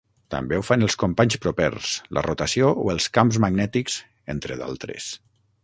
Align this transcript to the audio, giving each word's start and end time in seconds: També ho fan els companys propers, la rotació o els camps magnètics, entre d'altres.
També 0.33 0.57
ho 0.59 0.61
fan 0.69 0.85
els 0.87 0.95
companys 1.03 1.37
propers, 1.43 1.91
la 2.17 2.23
rotació 2.27 2.71
o 2.85 2.87
els 2.95 3.09
camps 3.19 3.39
magnètics, 3.45 4.01
entre 4.37 4.59
d'altres. 4.63 5.15